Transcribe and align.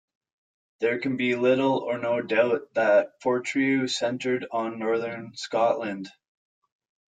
There 0.79 0.97
can 0.99 1.15
be 1.15 1.35
little 1.35 1.77
or 1.77 1.99
no 1.99 2.23
doubt 2.23 2.73
then 2.73 2.87
that 2.87 3.21
Fortriu 3.21 3.87
centred 3.87 4.47
on 4.51 4.79
northern 4.79 5.35
Scotland. 5.35 6.09